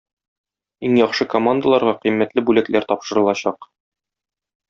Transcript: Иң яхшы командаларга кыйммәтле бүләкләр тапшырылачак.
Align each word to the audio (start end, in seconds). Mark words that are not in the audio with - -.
Иң 0.87 0.95
яхшы 0.99 1.27
командаларга 1.33 1.93
кыйммәтле 2.05 2.45
бүләкләр 2.49 2.89
тапшырылачак. 2.93 3.71